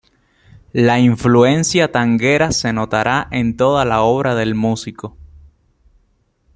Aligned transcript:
La 0.73 0.97
influencia 0.97 1.91
tanguera 1.91 2.51
se 2.51 2.73
notará 2.73 3.27
en 3.29 3.55
toda 3.55 3.85
la 3.85 4.01
obra 4.01 4.33
del 4.33 4.55
músico. 4.55 5.15